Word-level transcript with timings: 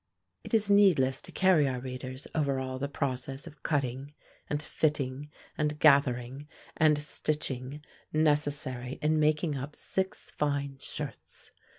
It 0.43 0.55
is 0.55 0.67
needless 0.71 1.21
to 1.21 1.31
carry 1.31 1.67
our 1.67 1.79
readers 1.79 2.25
over 2.33 2.57
all 2.59 2.79
the 2.79 2.87
process 2.89 3.45
of 3.45 3.61
cutting, 3.61 4.15
and 4.49 4.59
fitting, 4.59 5.29
and 5.55 5.77
gathering, 5.79 6.47
and 6.75 6.97
stitching, 6.97 7.85
necessary 8.11 8.97
in 9.03 9.19
making 9.19 9.55
up 9.55 9.75
six 9.75 10.31
fine 10.31 10.79
shirts. 10.79 11.51